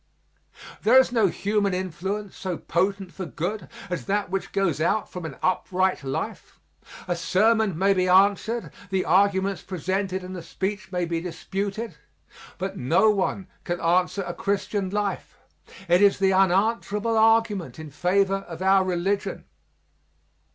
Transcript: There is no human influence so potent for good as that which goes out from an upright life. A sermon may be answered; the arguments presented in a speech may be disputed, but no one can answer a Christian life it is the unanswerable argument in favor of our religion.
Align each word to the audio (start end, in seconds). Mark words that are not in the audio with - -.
There 0.81 0.97
is 0.97 1.11
no 1.11 1.27
human 1.27 1.75
influence 1.75 2.35
so 2.35 2.57
potent 2.57 3.11
for 3.13 3.27
good 3.27 3.69
as 3.87 4.05
that 4.07 4.31
which 4.31 4.51
goes 4.51 4.81
out 4.81 5.07
from 5.11 5.25
an 5.25 5.35
upright 5.43 6.03
life. 6.03 6.59
A 7.07 7.15
sermon 7.15 7.77
may 7.77 7.93
be 7.93 8.07
answered; 8.07 8.71
the 8.89 9.05
arguments 9.05 9.61
presented 9.61 10.23
in 10.23 10.35
a 10.35 10.41
speech 10.41 10.91
may 10.91 11.05
be 11.05 11.21
disputed, 11.21 11.97
but 12.57 12.77
no 12.79 13.11
one 13.11 13.45
can 13.63 13.79
answer 13.79 14.23
a 14.23 14.33
Christian 14.33 14.89
life 14.89 15.37
it 15.87 16.01
is 16.01 16.17
the 16.17 16.33
unanswerable 16.33 17.15
argument 17.15 17.77
in 17.77 17.91
favor 17.91 18.37
of 18.47 18.63
our 18.63 18.83
religion. 18.83 19.45